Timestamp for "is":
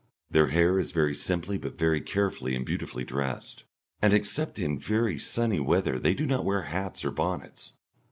0.79-0.91